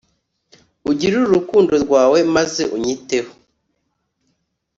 [0.89, 3.31] ugirire urukundo rwawe maze unyiteho